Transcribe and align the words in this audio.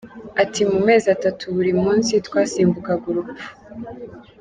Ati 0.43 0.61
“Mu 0.71 0.79
mezi 0.87 1.07
atatu 1.15 1.43
buri 1.55 1.71
munsi 1.83 2.13
twasimbukaga 2.27 3.05
urupfu. 3.11 3.47